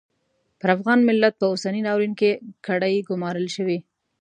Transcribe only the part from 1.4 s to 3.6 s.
اوسني ناورین کې کړۍ ګومارل